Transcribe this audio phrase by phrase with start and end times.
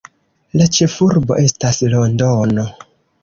[0.59, 2.65] La ĉefurbo estas Londono.